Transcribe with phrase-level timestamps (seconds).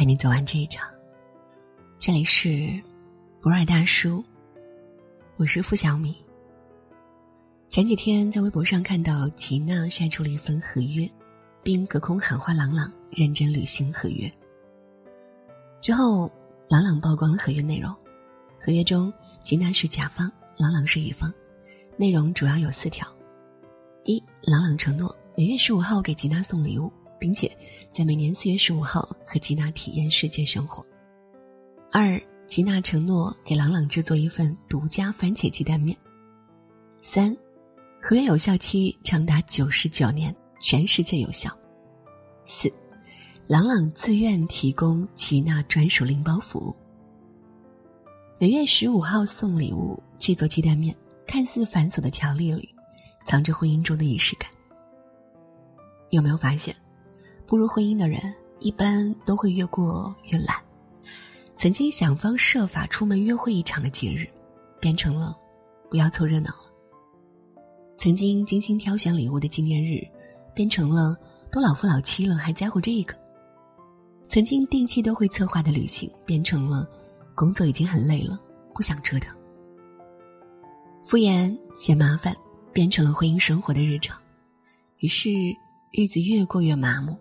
[0.00, 0.88] 陪你走完这一场。
[1.98, 2.72] 这里是
[3.42, 4.24] 博尔大叔，
[5.36, 6.16] 我是付小米。
[7.68, 11.06] 前几天在微博上看到吉娜晒出了一份合约，
[11.62, 14.32] 并隔空喊话朗朗认真履行合约。
[15.82, 16.32] 之后，
[16.66, 17.94] 朗朗曝光了合约内容，
[18.58, 19.12] 合约中
[19.42, 21.30] 吉娜是甲方，朗朗是乙方，
[21.98, 23.06] 内容主要有四条：
[24.04, 26.90] 一，朗朗承诺每月十五号给吉娜送礼物。
[27.20, 27.56] 并且
[27.92, 30.84] 在每年四月十五号和吉娜体验世界生活。
[31.92, 35.96] 二，吉娜承诺给朗朗制作一份独家番茄鸡蛋面。
[37.02, 37.36] 三，
[38.00, 41.56] 合约有效期长达九十九年，全世界有效。
[42.44, 42.72] 四，
[43.46, 46.74] 朗朗自愿提供吉娜专属拎包服务。
[48.38, 52.74] 每月十五号送礼物，制作鸡蛋面，看似繁琐的条例里，
[53.26, 54.50] 藏着婚姻中的仪式感。
[56.10, 56.74] 有没有发现？
[57.50, 60.56] 步入婚姻的人一般都会越过越懒，
[61.56, 64.24] 曾经想方设法出门约会一场的节日，
[64.78, 65.36] 变成了
[65.90, 66.70] 不要凑热闹了；
[67.98, 70.00] 曾经精心挑选礼物的纪念日，
[70.54, 71.16] 变成了
[71.50, 73.12] 都老夫老妻了还在乎这个；
[74.28, 76.88] 曾经定期都会策划的旅行，变成了
[77.34, 78.40] 工作已经很累了
[78.72, 79.36] 不想折腾。
[81.02, 82.32] 敷衍嫌麻烦，
[82.72, 84.16] 变成了婚姻生活的日常，
[84.98, 85.32] 于是
[85.90, 87.18] 日子越过越麻木。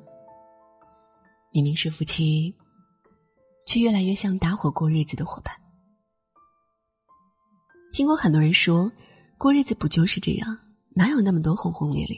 [1.59, 2.55] 明明是夫妻，
[3.67, 5.53] 却越来越像搭伙过日子的伙伴。
[7.91, 8.89] 听过很多人说，
[9.37, 10.57] 过日子不就是这样？
[10.95, 12.15] 哪有那么多轰轰烈烈？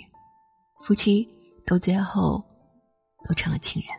[0.82, 1.28] 夫妻
[1.66, 2.40] 都最后
[3.28, 3.90] 都成了情人。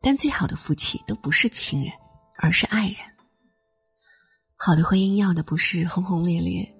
[0.00, 1.92] 但最好的夫妻都不是情人，
[2.38, 2.98] 而是爱人。
[4.56, 6.72] 好的婚姻要的不是轰轰烈烈。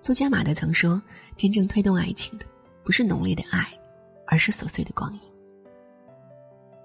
[0.00, 1.02] 作家马德曾说
[1.36, 2.46] ：“真正推动爱情的，
[2.84, 3.76] 不是浓烈的爱，
[4.28, 5.20] 而是琐碎的光阴。”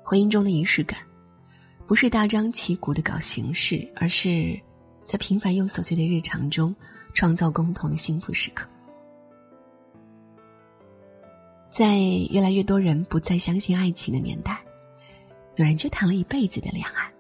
[0.10, 0.98] 婚姻中的仪式感，
[1.86, 4.58] 不是大张旗鼓的搞形式，而是
[5.04, 6.74] 在平凡又琐碎的日常中
[7.14, 8.66] 创造共同的幸福时刻。
[11.68, 11.98] 在
[12.32, 14.64] 越来越多人不再相信爱情的年代，
[15.58, 17.12] 有人就谈了一辈子的恋爱。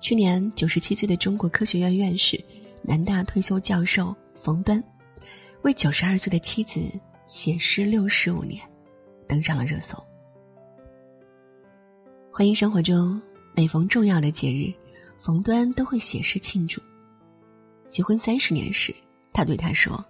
[0.00, 2.44] 去年九十七岁的中国科学院院士、
[2.82, 4.82] 南大退休教授冯端，
[5.62, 6.80] 为九十二岁的妻子
[7.24, 8.60] 写诗六十五年，
[9.28, 9.96] 登上了热搜。
[12.34, 13.20] 婚姻生活中，
[13.54, 14.72] 每逢重要的节日，
[15.18, 16.80] 冯端都会写诗庆祝。
[17.90, 18.94] 结婚三十年时，
[19.34, 20.02] 他对他说：“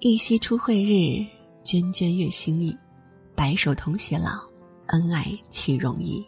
[0.00, 1.20] 一夕初会日，
[1.62, 2.74] 涓涓月心意，
[3.34, 4.40] 白首同偕老，
[4.86, 6.26] 恩爱岂容易。”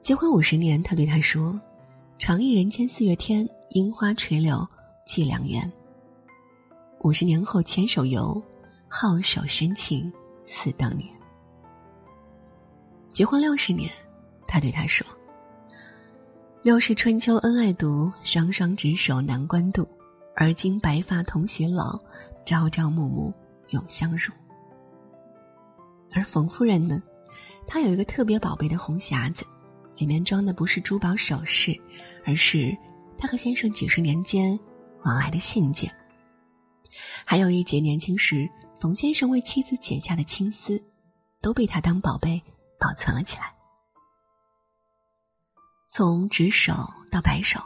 [0.00, 1.60] 结婚五十年，他对他说
[2.18, 4.66] ：“长忆人间四月天，樱花垂柳
[5.04, 5.70] 寄良缘。”
[7.04, 8.42] 五十年后牵手游，
[8.88, 10.10] 好手深情
[10.46, 11.06] 似当年。
[13.12, 13.90] 结婚六十年，
[14.46, 15.06] 他对他说
[16.62, 19.86] ：“六世春秋恩爱独，双双执手难关渡。
[20.36, 21.98] 而今白发同偕老，
[22.46, 23.34] 朝朝暮暮
[23.70, 24.32] 永相如。”
[26.12, 27.02] 而冯夫人呢，
[27.66, 29.44] 她有一个特别宝贝的红匣子，
[29.96, 31.78] 里面装的不是珠宝首饰，
[32.24, 32.74] 而是
[33.18, 34.58] 她和先生几十年间
[35.04, 35.92] 往来的信件，
[37.24, 40.82] 还有一节年轻时冯先生为妻子剪下的青丝，
[41.42, 42.40] 都被他当宝贝。
[42.80, 43.54] 保存了起来。
[45.92, 46.72] 从执手
[47.10, 47.60] 到白首，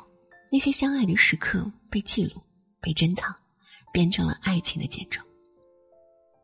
[0.50, 2.40] 那些相爱的时刻被记录、
[2.80, 3.34] 被珍藏，
[3.92, 5.22] 变成了爱情的见证。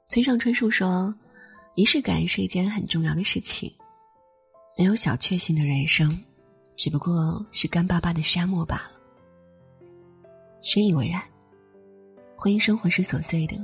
[0.06, 1.14] 村上春树说
[1.74, 3.72] ：“仪式感是一件很重要的事情。
[4.76, 6.22] 没有小确幸的人生，
[6.76, 8.92] 只不过是干巴巴的沙漠罢了。”
[10.62, 11.22] 深以为然。
[12.36, 13.56] 婚姻生活是琐碎的，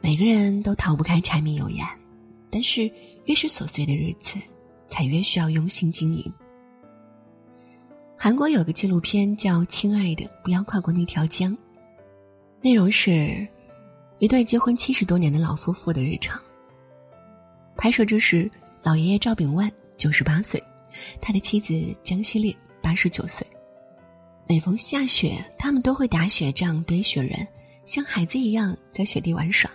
[0.00, 1.86] 每个人都逃不开柴米油盐，
[2.50, 2.92] 但是。
[3.26, 4.38] 越是琐碎的日子，
[4.88, 6.32] 才越需要用心经营。
[8.16, 11.52] 韩国有个纪录片叫《亲爱的，不要跨过那条江》，
[12.62, 13.46] 内容是
[14.18, 16.40] 一对结婚七十多年的老夫妇的日常。
[17.76, 18.50] 拍摄之时，
[18.82, 20.62] 老爷爷赵炳万九十八岁，
[21.20, 23.46] 他的妻子江希烈八十九岁。
[24.48, 27.46] 每逢下雪，他们都会打雪仗、堆雪人，
[27.84, 29.70] 像孩子一样在雪地玩耍。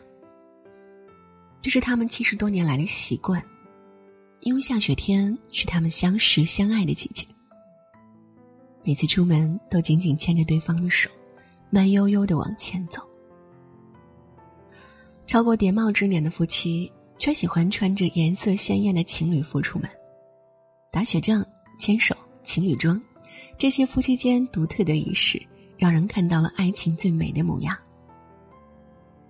[1.62, 3.44] 这是他们七十多年来的习惯，
[4.40, 7.26] 因为下雪天是他们相识相爱的季节。
[8.84, 11.08] 每次出门都紧紧牵着对方的手，
[11.70, 13.00] 慢悠悠的往前走。
[15.28, 19.88] 超过叠帽之年的夫妻，却喜欢穿着颜色鲜艳的情侣服出门，
[20.92, 21.46] 打雪仗、
[21.78, 23.00] 牵手、情侣装，
[23.56, 25.40] 这些夫妻间独特的仪式，
[25.78, 27.78] 让人看到了爱情最美的模样。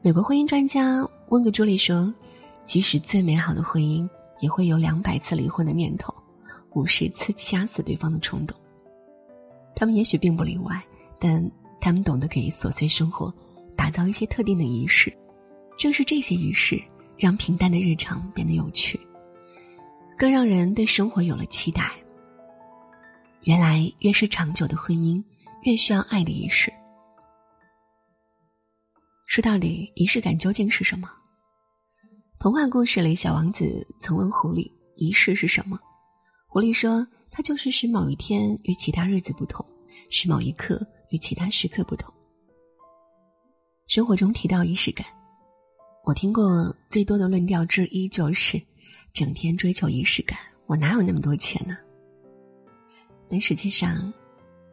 [0.01, 2.13] 美国婚姻专家温格朱莉说
[2.66, 4.07] ：“即使最美好的婚姻，
[4.42, 6.13] 也会有两百次离婚的念头，
[6.72, 8.56] 五十次掐死对方的冲动。
[9.74, 10.83] 他们也许并不例外，
[11.18, 11.50] 但
[11.80, 13.33] 他们懂得给琐碎生活
[13.78, 15.12] 打造一些特定的仪式。
[15.78, 16.83] 正是这些仪式，
[17.18, 19.00] 让平淡的日常变得有趣，
[20.18, 21.94] 更让人对生活有了期待。
[23.44, 25.24] 原来，越是长久的婚姻，
[25.63, 26.74] 越需要爱的仪式。
[29.28, 31.10] 说到底，仪式感究竟是什么？
[32.41, 34.67] 童话故事里，小王子曾问狐狸
[34.97, 35.79] ：“仪式是什么？”
[36.49, 39.63] 狐狸说：“它就是使某一天与其他日子不同，
[40.09, 42.11] 使某一刻与其他时刻不同。”
[43.85, 45.05] 生活中提到仪式感。
[46.03, 48.59] 我听过最多的论调之一就是，
[49.13, 51.77] 整天追求仪式感，我哪有那么多钱呢？
[53.29, 54.11] 但实际上，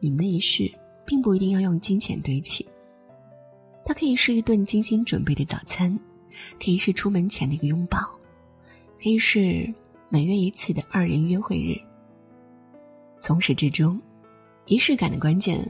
[0.01, 0.73] 你们的仪式
[1.05, 2.67] 并不一定要用金钱堆砌，
[3.85, 5.95] 它可以是一顿精心准备的早餐，
[6.63, 7.99] 可以是出门前的一个拥抱，
[9.01, 9.71] 可以是
[10.09, 11.77] 每月一次的二人约会日。
[13.21, 13.99] 从始至终，
[14.65, 15.61] 仪式感的关键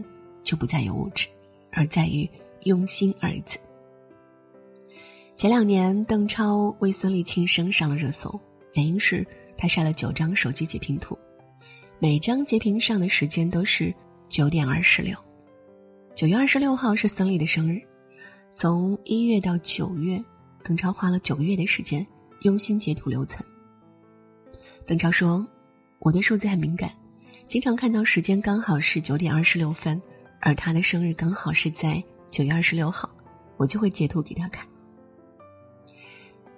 [0.43, 1.27] 就不在于物质，
[1.71, 2.29] 而在于
[2.63, 3.57] 用心二字。
[5.35, 8.39] 前两年，邓超为孙俪庆生上了热搜，
[8.73, 9.25] 原因是
[9.57, 11.17] 他晒了九张手机截屏图，
[11.97, 13.93] 每张截屏上的时间都是
[14.27, 15.17] 九点二十六。
[16.13, 17.81] 九月二十六号是孙俪的生日，
[18.53, 20.21] 从一月到九月，
[20.63, 22.05] 邓超花了九个月的时间
[22.41, 23.47] 用心截图留存。
[24.85, 25.47] 邓超说
[25.99, 26.91] ：“我对数字很敏感，
[27.47, 30.01] 经常看到时间刚好是九点二十六分，
[30.39, 33.09] 而他的生日刚好是在九月二十六号，
[33.57, 34.67] 我就会截图给他看。”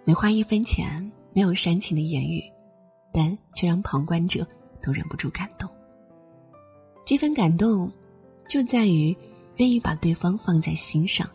[0.04, 2.42] 没花一分钱，没有煽情的言语，
[3.14, 4.48] 但却让旁观者
[4.82, 5.70] 都忍不住感动。
[7.06, 7.92] 这份感动，
[8.48, 9.16] 就在于
[9.58, 11.30] 愿意把对方放在心上，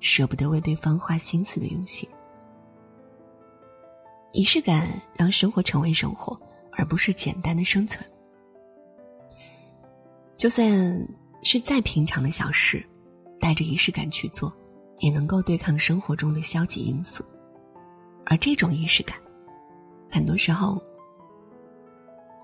[0.00, 2.08] 舍不得为对方花心思的用心。
[4.32, 6.40] 仪式感让生活成为生活，
[6.72, 8.04] 而不是简单的生存。
[10.36, 10.66] 就算
[11.42, 12.84] 是再平常的小事，
[13.38, 14.50] 带着仪式感去做，
[14.98, 17.24] 也能够对抗生活中的消极因素。
[18.24, 19.18] 而这种仪式感，
[20.10, 20.80] 很多时候，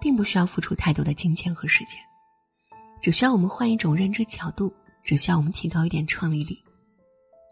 [0.00, 2.00] 并不需要付出太多的金钱和时间，
[3.00, 4.74] 只需要我们换一种认知角度，
[5.04, 6.60] 只需要我们提高一点创意力。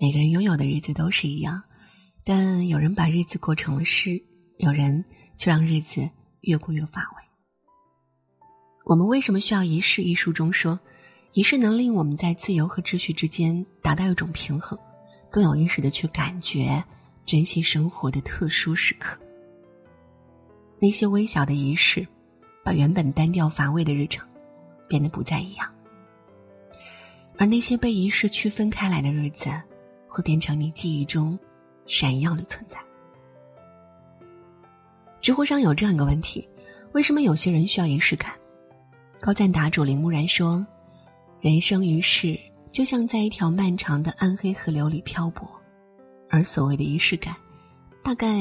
[0.05, 1.63] 每个人拥有的日子都是一样，
[2.25, 4.23] 但有人把日子过成了诗，
[4.59, 5.03] 有人
[5.39, 6.07] 却让日子
[6.43, 7.23] 越过越乏味。
[8.85, 10.03] 我们为什么需要仪式？
[10.03, 10.79] 一书中说，
[11.33, 14.79] 仪式能令我们在自由和秩序之间达到一种平衡，
[15.31, 16.85] 更有意识的去感觉。
[17.25, 19.19] 珍惜生活的特殊时刻，
[20.83, 22.07] 那些微小的仪式，
[22.63, 24.29] 把原本单调乏味的日程
[24.87, 25.67] 变得不再一样。
[27.39, 29.51] 而那些被仪式区分开来的日子，
[30.15, 31.37] 会变成你记忆中
[31.87, 32.79] 闪耀的存在。
[35.21, 36.49] 知乎上有这样一个问题：
[36.93, 38.33] 为什么有些人需要仪式感？
[39.21, 40.65] 高赞答主林木然说
[41.43, 42.39] ：“人生于世，
[42.71, 45.51] 就像在一条漫长的暗黑河流里漂泊。”
[46.31, 47.35] 而所谓的仪式感，
[48.05, 48.39] 大概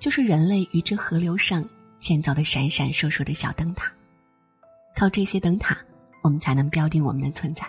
[0.00, 1.64] 就是人类于这河流上
[2.00, 3.92] 建造的闪闪烁烁的小灯塔。
[4.96, 5.78] 靠这些灯塔，
[6.22, 7.64] 我们才能标定我们的存在。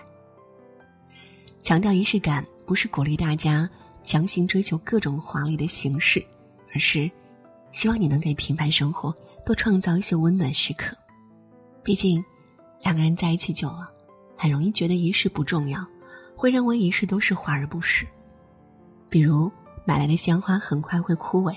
[1.61, 3.67] 强调仪式感，不是鼓励大家
[4.03, 6.23] 强行追求各种华丽的形式，
[6.73, 7.09] 而是
[7.71, 10.93] 希望你能给平凡生活多创造一些温暖时刻。
[11.81, 12.21] 毕竟，
[12.83, 13.89] 两个人在一起久了，
[14.35, 15.83] 很容易觉得仪式不重要，
[16.35, 18.05] 会认为仪式都是华而不实。
[19.09, 19.49] 比如
[19.85, 21.55] 买来的鲜花很快会枯萎，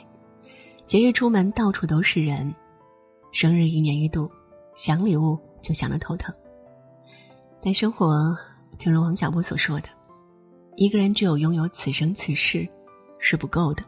[0.86, 2.54] 节日出门到处都是人，
[3.32, 4.30] 生日一年一度，
[4.76, 6.32] 想礼物就想得头疼。
[7.60, 8.36] 但生活，
[8.78, 9.88] 正如王小波所说的，
[10.76, 12.68] 一个人只有拥有此生此世
[13.18, 13.84] 是不够的，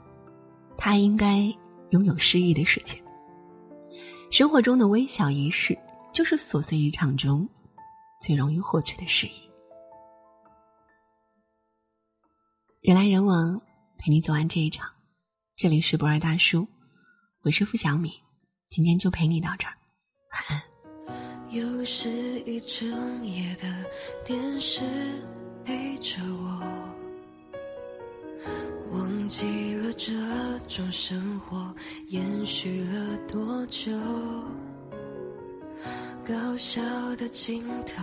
[0.77, 1.39] 他应该
[1.91, 3.03] 拥有诗意的世界。
[4.31, 5.79] 生活中的微小仪式，
[6.12, 7.49] 就是琐碎日常中
[8.21, 9.51] 最容易获取的诗意。
[12.81, 13.61] 人来人往，
[13.99, 14.91] 陪你走完这一场。
[15.57, 16.67] 这里是不二大叔，
[17.43, 18.11] 我是付小米，
[18.71, 19.75] 今天就陪你到这儿，
[20.33, 20.62] 晚安。
[21.51, 22.09] 又是
[22.41, 23.85] 一整夜的
[24.25, 24.83] 电视
[25.64, 26.61] 陪着我，
[28.90, 30.12] 忘记了这
[30.66, 31.73] 种生活
[32.09, 33.92] 延续了多久，
[36.26, 36.83] 搞笑
[37.16, 38.02] 的镜头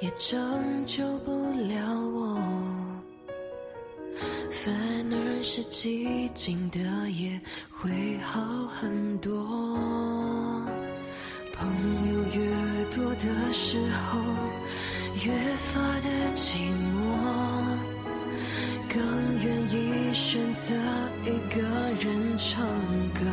[0.00, 2.38] 也拯救不了我。
[4.50, 4.74] 反
[5.12, 6.78] 而是寂静的
[7.10, 7.40] 夜
[7.70, 9.32] 会好很多。
[11.54, 11.66] 朋
[12.12, 14.20] 友越多的时候，
[15.14, 16.56] 越发的寂
[16.94, 16.96] 寞
[18.88, 19.02] 更
[19.42, 20.74] 愿意选择
[21.24, 21.60] 一个
[22.00, 22.64] 人唱
[23.12, 23.24] 歌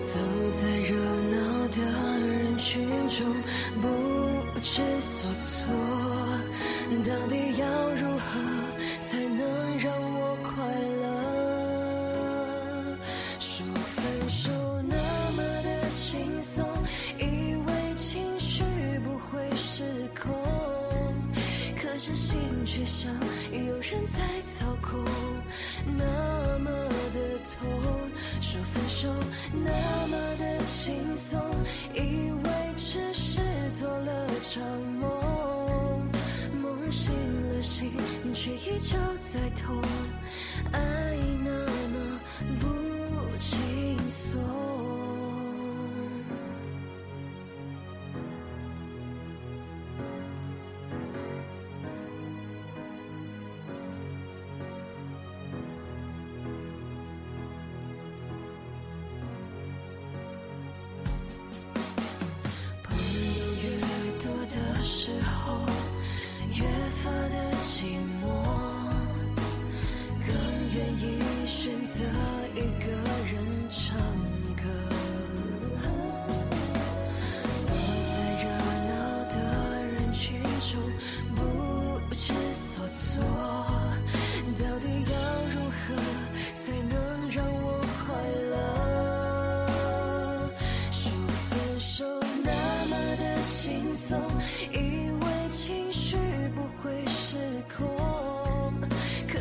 [0.00, 0.18] 走
[0.48, 1.82] 在热闹的
[2.18, 3.26] 人群中
[3.80, 5.74] 不知所措
[7.06, 8.40] 到底要如何
[9.02, 10.64] 才能让我快
[11.02, 11.17] 乐
[21.98, 23.12] 可是心却像
[23.50, 25.04] 有人在操控，
[25.96, 26.70] 那么
[27.12, 27.68] 的痛。
[28.40, 29.12] 说分手
[29.52, 31.40] 那么的轻松，
[31.92, 34.62] 以为只是做了场
[35.00, 36.08] 梦，
[36.62, 37.12] 梦醒
[37.50, 37.90] 了心
[38.32, 39.82] 却依旧在痛，
[40.70, 41.50] 爱那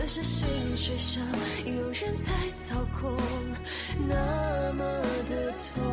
[0.08, 1.22] 是心却像
[1.66, 2.32] 有人在
[2.66, 3.14] 操控，
[4.08, 4.84] 那么
[5.30, 5.84] 的痛。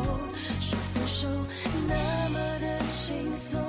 [0.61, 1.27] 说分手
[1.85, 3.61] 那么的轻松，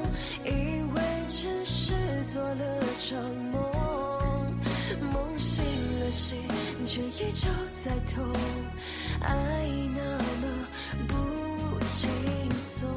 [0.45, 0.49] 以
[0.95, 1.95] 为只是
[2.33, 4.55] 做了场梦，
[5.13, 5.65] 梦醒
[6.01, 6.39] 了心
[6.85, 7.49] 却依旧
[7.85, 8.25] 在痛，
[9.21, 10.47] 爱那么
[11.09, 12.09] 不轻
[12.57, 12.89] 松